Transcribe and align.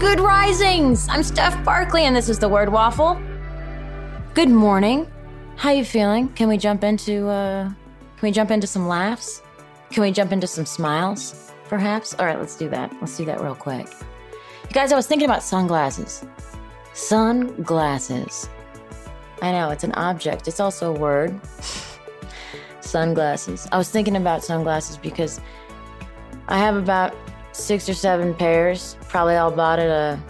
Good 0.00 0.18
risings! 0.18 1.06
I'm 1.10 1.22
Steph 1.22 1.62
Barkley 1.62 2.04
and 2.04 2.16
this 2.16 2.30
is 2.30 2.38
the 2.38 2.48
Word 2.48 2.70
Waffle. 2.70 3.20
Good 4.32 4.48
morning. 4.48 5.06
How 5.56 5.68
are 5.68 5.74
you 5.74 5.84
feeling? 5.84 6.30
Can 6.30 6.48
we 6.48 6.56
jump 6.56 6.82
into 6.84 7.28
uh 7.28 7.64
can 7.64 7.76
we 8.22 8.30
jump 8.30 8.50
into 8.50 8.66
some 8.66 8.88
laughs? 8.88 9.42
Can 9.90 10.00
we 10.02 10.10
jump 10.10 10.32
into 10.32 10.46
some 10.46 10.64
smiles? 10.64 11.52
Perhaps? 11.68 12.14
Alright, 12.14 12.38
let's 12.38 12.56
do 12.56 12.70
that. 12.70 12.90
Let's 13.02 13.14
do 13.14 13.26
that 13.26 13.42
real 13.42 13.54
quick. 13.54 13.88
You 14.62 14.70
guys, 14.72 14.90
I 14.90 14.96
was 14.96 15.06
thinking 15.06 15.26
about 15.26 15.42
sunglasses. 15.42 16.24
Sunglasses. 16.94 18.48
I 19.42 19.52
know, 19.52 19.68
it's 19.68 19.84
an 19.84 19.92
object. 19.92 20.48
It's 20.48 20.60
also 20.60 20.94
a 20.94 20.98
word. 20.98 21.38
sunglasses. 22.80 23.68
I 23.70 23.76
was 23.76 23.90
thinking 23.90 24.16
about 24.16 24.44
sunglasses 24.44 24.96
because 24.96 25.42
I 26.48 26.56
have 26.56 26.76
about 26.76 27.14
six 27.52 27.88
or 27.88 27.94
seven 27.94 28.34
pairs, 28.34 28.96
probably 29.08 29.36
all 29.36 29.50
bought 29.50 29.78
at 29.78 29.90
a 29.90 30.20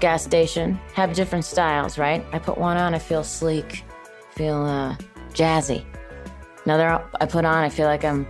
gas 0.00 0.24
station. 0.24 0.78
Have 0.94 1.12
different 1.12 1.44
styles, 1.44 1.98
right? 1.98 2.24
I 2.32 2.38
put 2.38 2.58
one 2.58 2.76
on, 2.76 2.94
I 2.94 2.98
feel 2.98 3.24
sleek, 3.24 3.84
feel 4.32 4.62
uh, 4.64 4.96
jazzy. 5.32 5.84
Another 6.64 7.02
I 7.20 7.26
put 7.26 7.44
on, 7.44 7.64
I 7.64 7.68
feel 7.68 7.86
like 7.86 8.04
I'm 8.04 8.26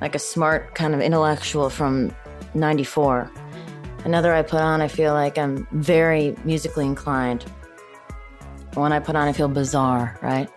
like 0.00 0.14
a 0.14 0.18
smart 0.18 0.74
kind 0.74 0.94
of 0.94 1.00
intellectual 1.00 1.70
from 1.70 2.14
94. 2.54 3.30
Another 4.04 4.32
I 4.32 4.42
put 4.42 4.60
on, 4.60 4.80
I 4.80 4.88
feel 4.88 5.12
like 5.12 5.38
I'm 5.38 5.66
very 5.72 6.36
musically 6.44 6.84
inclined. 6.84 7.44
One 8.74 8.92
I 8.92 9.00
put 9.00 9.16
on, 9.16 9.26
I 9.26 9.32
feel 9.32 9.48
bizarre, 9.48 10.18
right? 10.22 10.48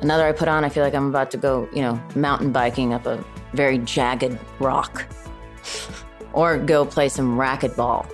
Another 0.00 0.26
I 0.26 0.32
put 0.32 0.48
on, 0.48 0.64
I 0.64 0.68
feel 0.68 0.82
like 0.82 0.94
I'm 0.94 1.08
about 1.08 1.30
to 1.32 1.36
go, 1.36 1.68
you 1.72 1.82
know, 1.82 2.00
mountain 2.14 2.52
biking 2.52 2.94
up 2.94 3.06
a 3.06 3.22
very 3.52 3.78
jagged 3.78 4.38
rock 4.60 5.06
or 6.32 6.58
go 6.58 6.84
play 6.84 7.08
some 7.08 7.36
racquetball. 7.36 8.06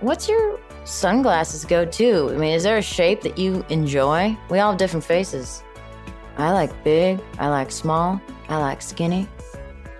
What's 0.00 0.28
your 0.28 0.60
sunglasses 0.84 1.64
go 1.64 1.84
to? 1.84 2.30
I 2.30 2.36
mean, 2.36 2.54
is 2.54 2.62
there 2.62 2.78
a 2.78 2.82
shape 2.82 3.22
that 3.22 3.38
you 3.38 3.64
enjoy? 3.68 4.36
We 4.50 4.58
all 4.58 4.72
have 4.72 4.78
different 4.78 5.04
faces. 5.04 5.62
I 6.36 6.52
like 6.52 6.84
big, 6.84 7.20
I 7.38 7.48
like 7.48 7.70
small, 7.70 8.20
I 8.48 8.56
like 8.56 8.82
skinny, 8.82 9.28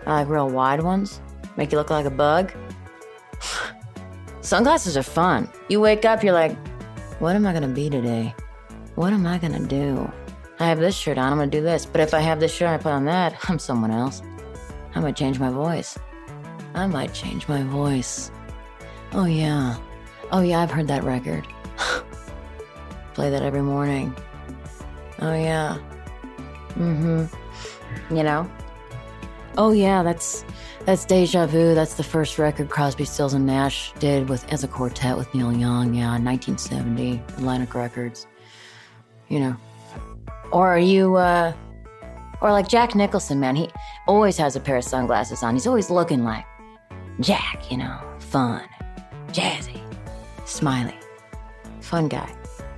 I 0.05 0.20
like 0.20 0.28
real 0.28 0.48
wide 0.48 0.83
ones, 0.83 1.20
make 1.56 1.70
you 1.70 1.78
look 1.78 1.91
like 1.91 2.06
a 2.06 2.11
bug. 2.11 2.52
Sunglasses 4.41 4.96
are 4.96 5.02
fun. 5.05 5.48
You 5.68 5.80
wake 5.80 6.05
up, 6.05 6.24
you're 6.24 6.34
like, 6.34 6.56
what 7.20 7.36
am 7.36 7.46
I 7.46 7.52
gonna 7.52 7.68
be 7.68 7.89
today? 7.89 8.34
What 8.96 9.12
am 9.12 9.27
I 9.27 9.39
gonna 9.39 9.64
do? 9.64 10.11
I 10.58 10.66
have 10.66 10.80
this 10.80 10.96
shirt 10.96 11.18
on, 11.18 11.33
I'm 11.33 11.39
gonna 11.39 11.50
do 11.50 11.62
this. 11.62 11.86
But 11.86 12.00
if 12.00 12.12
I 12.12 12.20
have 12.20 12.41
this 12.41 12.52
shirt, 12.52 12.68
I 12.68 12.77
put 12.77 12.92
on 12.92 13.05
that, 13.05 13.36
I'm 13.48 13.58
someone 13.58 13.92
else. 13.92 14.20
I'm 14.94 15.02
gonna 15.02 15.12
change 15.12 15.39
my 15.39 15.50
voice. 15.50 15.96
I 16.75 16.86
might 16.86 17.14
change 17.14 17.47
my 17.48 17.62
voice. 17.62 18.30
Oh, 19.12 19.27
yeah. 19.27 19.77
Oh, 20.33 20.41
yeah, 20.41 20.61
I've 20.61 20.70
heard 20.70 20.89
that 20.89 21.05
record. 21.05 21.47
Play 23.14 23.30
that 23.30 23.42
every 23.42 23.62
morning. 23.62 24.14
Oh, 25.20 25.34
yeah. 25.34 25.79
Mm 26.70 27.29
hmm. 27.29 28.17
You 28.17 28.24
know? 28.24 28.51
Oh, 29.57 29.70
yeah, 29.70 30.02
that's. 30.02 30.45
That's 30.84 31.07
Deja 31.07 31.46
Vu. 31.46 31.74
That's 31.74 31.95
the 31.95 32.02
first 32.02 32.39
record 32.39 32.68
Crosby, 32.68 33.07
Stills, 33.07 33.33
and 33.33 33.46
Nash 33.46 33.92
did 34.01 34.29
with 34.29 34.46
as 34.52 34.64
a 34.64 34.68
quartet 34.68 35.17
with 35.17 35.33
Neil 35.34 35.51
Young. 35.51 35.95
Yeah, 35.95 36.18
1970, 36.18 37.23
Atlantic 37.39 37.74
Records. 37.74 38.27
You 39.29 39.40
know, 39.40 39.57
or 40.52 40.68
are 40.68 40.79
you, 40.79 41.14
uh, 41.14 41.55
or 42.42 42.52
like 42.52 42.68
Jack 42.68 42.95
Nicholson, 42.95 43.40
man? 43.40 43.57
He 43.57 43.70
always 44.07 44.36
has 44.36 44.57
a 44.57 44.61
pair 44.61 44.77
of 44.77 44.84
sunglasses 44.84 45.42
on. 45.42 45.55
He's 45.55 45.67
always 45.67 45.89
looking 45.89 46.23
like 46.23 46.45
Jack, 47.20 47.70
you 47.70 47.77
know, 47.77 48.01
fun, 48.19 48.63
jazzy, 49.29 49.80
smiley, 50.47 50.98
fun 51.80 52.08
guy. 52.08 52.33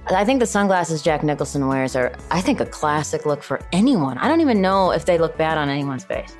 I 0.09 0.25
think 0.25 0.41
the 0.41 0.47
sunglasses 0.47 1.03
Jack 1.03 1.23
Nicholson 1.23 1.67
wears 1.67 1.97
are, 1.97 2.15
I 2.31 2.41
think, 2.41 2.61
a 2.61 2.67
classic 2.67 3.27
look 3.27 3.43
for 3.43 3.61
anyone. 3.73 4.19
I 4.19 4.29
don't 4.29 4.41
even 4.41 4.61
know 4.61 4.93
if 4.93 5.05
they 5.05 5.19
look 5.19 5.37
bad 5.37 5.59
on 5.59 5.69
anyone's 5.69 6.05
face. 6.05 6.37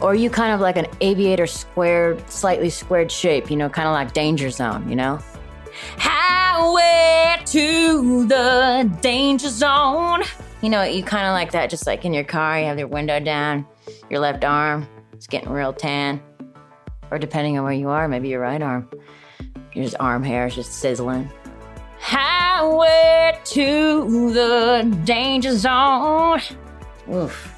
Or 0.00 0.14
you 0.14 0.30
kind 0.30 0.52
of 0.54 0.60
like 0.60 0.76
an 0.76 0.86
aviator 1.00 1.46
squared, 1.46 2.30
slightly 2.30 2.70
squared 2.70 3.10
shape, 3.10 3.50
you 3.50 3.56
know, 3.56 3.68
kind 3.68 3.88
of 3.88 3.92
like 3.92 4.12
Danger 4.12 4.50
Zone, 4.50 4.88
you 4.88 4.96
know? 4.96 5.18
Highway 5.98 7.42
to 7.46 8.26
the 8.26 8.98
danger 9.02 9.48
zone. 9.48 10.22
You 10.62 10.70
know, 10.70 10.82
you 10.82 11.02
kind 11.02 11.26
of 11.26 11.32
like 11.32 11.52
that, 11.52 11.70
just 11.70 11.86
like 11.86 12.04
in 12.04 12.14
your 12.14 12.24
car, 12.24 12.58
you 12.58 12.66
have 12.66 12.78
your 12.78 12.88
window 12.88 13.20
down, 13.20 13.66
your 14.10 14.20
left 14.20 14.44
arm, 14.44 14.86
it's 15.12 15.26
getting 15.26 15.50
real 15.50 15.72
tan. 15.72 16.20
Or 17.10 17.18
depending 17.18 17.58
on 17.58 17.64
where 17.64 17.72
you 17.72 17.88
are, 17.88 18.08
maybe 18.08 18.28
your 18.28 18.40
right 18.40 18.60
arm. 18.60 18.88
Your 19.74 19.88
arm 20.00 20.22
hair 20.22 20.46
is 20.46 20.54
just 20.54 20.74
sizzling. 20.74 21.30
Highway 21.98 23.38
to 23.44 24.32
the 24.32 25.00
danger 25.04 25.56
zone. 25.56 26.40
Oof. 27.12 27.52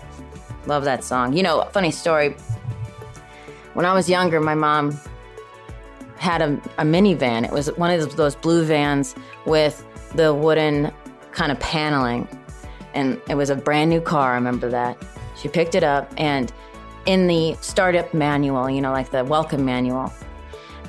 Love 0.66 0.84
that 0.84 1.04
song. 1.04 1.32
You 1.32 1.42
know, 1.42 1.62
funny 1.72 1.90
story. 1.90 2.36
When 3.74 3.86
I 3.86 3.94
was 3.94 4.10
younger, 4.10 4.40
my 4.40 4.54
mom 4.54 4.98
had 6.16 6.42
a, 6.42 6.54
a 6.78 6.82
minivan. 6.82 7.44
It 7.44 7.52
was 7.52 7.68
one 7.76 7.90
of 7.90 8.16
those 8.16 8.34
blue 8.34 8.64
vans 8.64 9.14
with 9.46 9.84
the 10.14 10.34
wooden 10.34 10.92
kind 11.32 11.52
of 11.52 11.60
paneling. 11.60 12.28
And 12.94 13.20
it 13.28 13.36
was 13.36 13.50
a 13.50 13.56
brand 13.56 13.90
new 13.90 14.00
car. 14.00 14.32
I 14.32 14.34
remember 14.34 14.68
that. 14.70 15.00
She 15.36 15.48
picked 15.48 15.74
it 15.74 15.84
up 15.84 16.12
and 16.16 16.52
in 17.08 17.26
the 17.26 17.56
startup 17.62 18.12
manual, 18.12 18.68
you 18.68 18.82
know, 18.82 18.92
like 18.92 19.10
the 19.10 19.24
welcome 19.24 19.64
manual, 19.64 20.12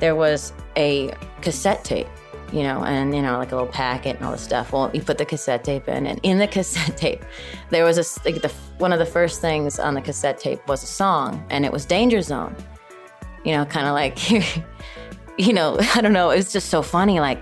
there 0.01 0.15
was 0.15 0.51
a 0.75 1.13
cassette 1.41 1.85
tape, 1.85 2.07
you 2.51 2.61
know, 2.61 2.83
and, 2.83 3.15
you 3.15 3.21
know, 3.21 3.37
like 3.37 3.53
a 3.53 3.55
little 3.55 3.71
packet 3.71 4.17
and 4.17 4.25
all 4.25 4.33
this 4.33 4.41
stuff. 4.41 4.73
Well, 4.73 4.91
you 4.93 5.01
put 5.01 5.17
the 5.17 5.23
cassette 5.23 5.63
tape 5.63 5.87
in, 5.87 6.05
and 6.05 6.19
in 6.23 6.37
the 6.37 6.47
cassette 6.55 6.97
tape, 6.97 7.23
there 7.69 7.85
was 7.85 7.97
a, 7.97 8.29
like 8.29 8.41
the, 8.41 8.49
one 8.79 8.91
of 8.91 8.99
the 8.99 9.05
first 9.05 9.39
things 9.39 9.79
on 9.79 9.93
the 9.93 10.01
cassette 10.01 10.37
tape 10.41 10.59
was 10.67 10.83
a 10.83 10.87
song, 10.87 11.41
and 11.49 11.63
it 11.63 11.71
was 11.71 11.85
Danger 11.85 12.21
Zone. 12.21 12.53
You 13.45 13.53
know, 13.53 13.63
kind 13.63 13.87
of 13.87 13.93
like, 13.93 14.29
you 15.37 15.53
know, 15.53 15.77
I 15.95 16.01
don't 16.01 16.11
know, 16.11 16.31
it 16.31 16.35
was 16.35 16.51
just 16.51 16.67
so 16.67 16.81
funny. 16.81 17.21
Like, 17.21 17.41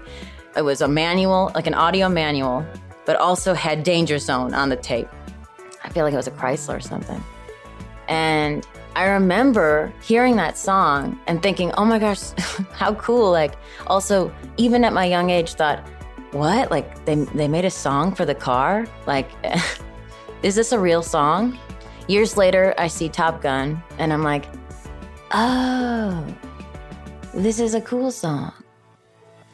it 0.56 0.62
was 0.62 0.82
a 0.82 0.88
manual, 0.88 1.52
like 1.56 1.66
an 1.66 1.74
audio 1.74 2.10
manual, 2.10 2.64
but 3.08 3.16
also 3.16 3.56
had 3.56 3.82
Danger 3.82 4.20
Zone 4.20 4.54
on 4.54 4.70
the 4.70 4.76
tape. 4.76 5.10
I 5.84 5.90
feel 5.90 6.04
like 6.04 6.14
it 6.14 6.18
was 6.18 6.28
a 6.28 6.32
Chrysler 6.32 6.78
or 6.78 6.80
something. 6.80 7.24
And 8.08 8.66
I 8.96 9.06
remember 9.06 9.94
hearing 10.02 10.38
that 10.38 10.58
song 10.58 11.20
and 11.28 11.44
thinking, 11.44 11.72
oh 11.78 11.86
my 11.86 12.00
gosh, 12.00 12.32
how 12.72 12.96
cool. 12.96 13.32
Like, 13.32 13.54
also, 13.86 14.34
even 14.58 14.84
at 14.84 14.92
my 14.92 15.06
young 15.06 15.30
age, 15.30 15.54
thought, 15.54 15.88
what? 16.32 16.72
Like, 16.72 17.06
they, 17.06 17.16
they 17.16 17.48
made 17.48 17.66
a 17.66 17.70
song 17.70 18.16
for 18.16 18.26
the 18.26 18.36
car? 18.36 18.88
Like, 19.06 19.30
is 20.44 20.56
this 20.56 20.72
a 20.72 20.80
real 20.80 21.04
song? 21.04 21.60
Years 22.08 22.38
later, 22.38 22.74
I 22.78 22.88
see 22.88 23.10
Top 23.10 23.42
Gun 23.42 23.84
and 24.00 24.14
I'm 24.14 24.24
like, 24.24 24.46
oh, 25.32 26.26
this 27.34 27.60
is 27.60 27.76
a 27.76 27.82
cool 27.82 28.12
song. 28.12 28.52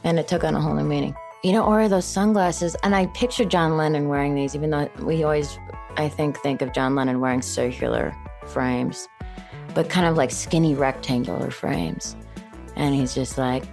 And 0.03 0.19
it 0.19 0.27
took 0.27 0.43
on 0.43 0.55
a 0.55 0.61
whole 0.61 0.75
new 0.75 0.83
meaning. 0.83 1.15
You 1.43 1.51
know, 1.51 1.65
or 1.65 1.89
those 1.89 2.05
sunglasses, 2.05 2.77
and 2.83 2.95
I 2.95 3.07
picture 3.07 3.43
John 3.43 3.75
Lennon 3.75 4.07
wearing 4.07 4.35
these, 4.35 4.55
even 4.55 4.69
though 4.69 4.89
we 5.01 5.23
always, 5.23 5.57
I 5.97 6.07
think, 6.07 6.37
think 6.37 6.61
of 6.61 6.71
John 6.71 6.95
Lennon 6.95 7.19
wearing 7.19 7.41
circular 7.41 8.15
frames, 8.47 9.07
but 9.73 9.89
kind 9.89 10.07
of 10.07 10.17
like 10.17 10.31
skinny 10.31 10.75
rectangular 10.75 11.51
frames. 11.51 12.15
And 12.75 12.95
he's 12.95 13.13
just 13.13 13.37
like, 13.37 13.63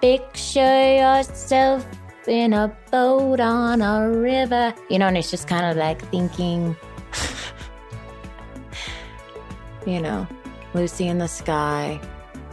picture 0.00 0.96
yourself 0.96 1.86
in 2.26 2.52
a 2.52 2.74
boat 2.90 3.40
on 3.40 3.82
a 3.82 4.10
river. 4.10 4.74
You 4.88 4.98
know, 4.98 5.06
and 5.06 5.16
it's 5.16 5.30
just 5.30 5.48
kind 5.48 5.66
of 5.66 5.76
like 5.76 6.02
thinking, 6.10 6.76
you 9.86 10.00
know, 10.00 10.26
Lucy 10.74 11.08
in 11.08 11.18
the 11.18 11.28
sky. 11.28 12.00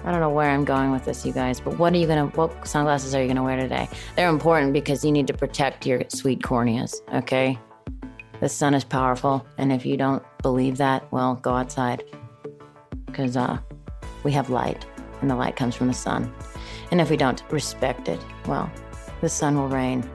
I 0.04 0.12
don't 0.12 0.22
know 0.22 0.30
where 0.30 0.50
I'm 0.50 0.64
going 0.64 0.92
with 0.92 1.04
this, 1.04 1.26
you 1.26 1.34
guys, 1.34 1.60
but 1.60 1.78
what 1.78 1.94
are 1.94 1.98
you 1.98 2.08
gonna, 2.08 2.28
what 2.28 2.66
sunglasses 2.66 3.14
are 3.14 3.22
you 3.22 3.28
gonna 3.28 3.44
wear 3.44 3.58
today? 3.58 3.90
They're 4.16 4.30
important 4.30 4.72
because 4.72 5.04
you 5.04 5.12
need 5.12 5.28
to 5.28 5.34
protect 5.34 5.86
your 5.86 6.04
sweet 6.08 6.42
corneas, 6.42 7.02
okay? 7.14 7.60
The 8.40 8.50
sun 8.50 8.76
is 8.76 8.84
powerful, 8.84 9.46
and 9.58 9.72
if 9.72 9.86
you 9.86 9.98
don't 9.98 10.24
believe 10.44 10.78
that, 10.78 11.12
well, 11.12 11.36
go 11.36 11.54
outside 11.54 12.04
because 13.08 13.36
uh, 13.36 13.58
we 14.24 14.32
have 14.32 14.50
light. 14.52 14.86
and 15.22 15.30
the 15.32 15.36
light 15.36 15.56
comes 15.56 15.76
from 15.76 15.88
the 15.88 15.94
sun. 15.94 16.32
And 16.92 17.02
if 17.02 17.10
we 17.10 17.18
don't 17.18 17.42
respect 17.50 18.08
it, 18.08 18.20
well, 18.48 18.72
the 19.22 19.30
sun 19.30 19.58
will 19.58 19.68
rain, 19.68 20.08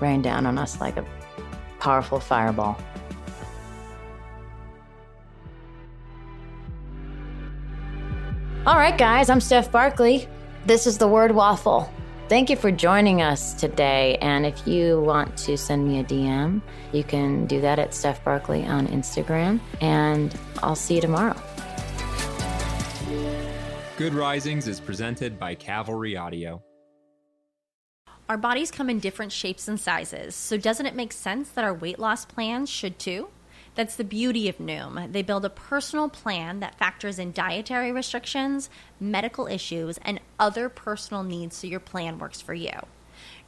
rain 0.00 0.22
down 0.22 0.46
on 0.46 0.58
us 0.58 0.80
like 0.80 0.96
a 0.96 1.04
powerful 1.80 2.20
fireball. 2.20 2.78
All 8.64 8.76
right, 8.76 8.96
guys, 8.96 9.28
I'm 9.28 9.40
Steph 9.40 9.70
Barkley. 9.72 10.28
This 10.66 10.86
is 10.86 10.98
the 10.98 11.08
Word 11.08 11.32
Waffle. 11.32 11.92
Thank 12.28 12.50
you 12.50 12.56
for 12.56 12.72
joining 12.72 13.22
us 13.22 13.54
today. 13.54 14.18
And 14.20 14.44
if 14.44 14.66
you 14.66 15.00
want 15.00 15.36
to 15.38 15.56
send 15.56 15.86
me 15.86 16.00
a 16.00 16.04
DM, 16.04 16.60
you 16.90 17.04
can 17.04 17.46
do 17.46 17.60
that 17.60 17.78
at 17.78 17.94
Steph 17.94 18.24
Barkley 18.24 18.66
on 18.66 18.88
Instagram. 18.88 19.60
And 19.80 20.36
I'll 20.60 20.74
see 20.74 20.96
you 20.96 21.00
tomorrow. 21.00 21.40
Good 23.96 24.12
Risings 24.12 24.66
is 24.66 24.80
presented 24.80 25.38
by 25.38 25.54
Cavalry 25.54 26.16
Audio. 26.16 26.64
Our 28.28 28.36
bodies 28.36 28.72
come 28.72 28.90
in 28.90 28.98
different 28.98 29.30
shapes 29.30 29.68
and 29.68 29.78
sizes, 29.78 30.34
so 30.34 30.56
doesn't 30.56 30.86
it 30.86 30.96
make 30.96 31.12
sense 31.12 31.50
that 31.50 31.62
our 31.62 31.72
weight 31.72 32.00
loss 32.00 32.24
plans 32.24 32.68
should 32.68 32.98
too? 32.98 33.28
That's 33.76 33.94
the 33.94 34.04
beauty 34.04 34.48
of 34.48 34.58
Noom. 34.58 35.12
They 35.12 35.22
build 35.22 35.44
a 35.44 35.50
personal 35.50 36.08
plan 36.08 36.58
that 36.58 36.78
factors 36.78 37.20
in 37.20 37.30
dietary 37.30 37.92
restrictions, 37.92 38.68
medical 38.98 39.46
issues, 39.46 39.98
and 39.98 40.18
other 40.38 40.68
personal 40.68 41.22
needs 41.22 41.56
so 41.56 41.66
your 41.66 41.80
plan 41.80 42.18
works 42.18 42.40
for 42.40 42.54
you. 42.54 42.72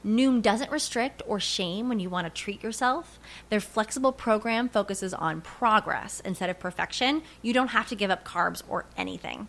Noom 0.07 0.41
doesn't 0.41 0.71
restrict 0.71 1.23
or 1.27 1.41
shame 1.41 1.89
when 1.89 1.99
you 1.99 2.09
want 2.09 2.27
to 2.27 2.43
treat 2.43 2.63
yourself. 2.63 3.19
Their 3.51 3.61
flexible 3.61 4.13
program 4.13 4.69
focuses 4.69 5.13
on 5.13 5.41
progress 5.41 6.21
instead 6.25 6.51
of 6.51 6.61
perfection. 6.61 7.23
You 7.43 7.53
don't 7.53 7.69
have 7.69 7.89
to 7.89 7.97
give 7.97 8.11
up 8.11 8.25
carbs 8.25 8.63
or 8.69 8.87
anything. 8.97 9.49